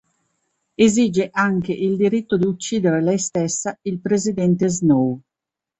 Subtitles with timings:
[0.77, 5.21] Esige anche il diritto di uccidere lei stessa il Presidente Snow.